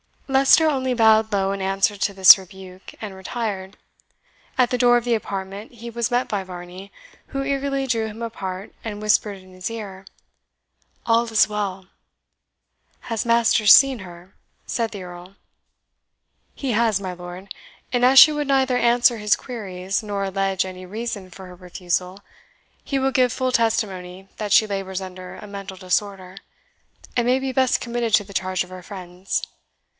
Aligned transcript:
Leicester 0.27 0.65
only 0.65 0.93
bowed 0.93 1.31
low 1.33 1.51
in 1.51 1.61
answer 1.61 1.97
to 1.97 2.13
this 2.13 2.37
rebuke, 2.37 2.93
and 3.01 3.13
retired. 3.13 3.75
At 4.57 4.69
the 4.69 4.77
door 4.77 4.95
of 4.95 5.03
the 5.03 5.13
apartment 5.13 5.73
he 5.73 5.89
was 5.89 6.09
met 6.09 6.29
by 6.29 6.43
Varney, 6.45 6.89
who 7.27 7.43
eagerly 7.43 7.85
drew 7.85 8.07
him 8.07 8.21
apart, 8.21 8.73
and 8.83 9.01
whispered 9.01 9.37
in 9.37 9.53
his 9.53 9.69
ear, 9.69 10.05
"All 11.05 11.25
is 11.25 11.49
well!" 11.49 11.87
"Has 13.11 13.25
Masters 13.27 13.73
seen 13.73 13.99
her?" 13.99 14.33
said 14.65 14.91
the 14.91 15.03
Earl. 15.03 15.35
"He 16.55 16.71
has, 16.71 16.99
my 17.01 17.11
lord; 17.11 17.53
and 17.91 18.05
as 18.05 18.17
she 18.17 18.31
would 18.31 18.47
neither 18.47 18.77
answer 18.77 19.17
his 19.17 19.35
queries, 19.35 20.01
nor 20.01 20.23
allege 20.23 20.65
any 20.65 20.85
reason 20.85 21.29
for 21.29 21.45
her 21.47 21.55
refusal, 21.55 22.21
he 22.83 22.97
will 22.97 23.11
give 23.11 23.33
full 23.33 23.51
testimony 23.51 24.29
that 24.37 24.53
she 24.53 24.65
labours 24.65 25.01
under 25.01 25.35
a 25.35 25.45
mental 25.45 25.77
disorder, 25.77 26.37
and 27.17 27.27
may 27.27 27.37
be 27.37 27.51
best 27.51 27.81
committed 27.81 28.13
to 28.15 28.23
the 28.23 28.33
charge 28.33 28.63
of 28.63 28.69
her 28.71 28.81
friends. 28.81 29.43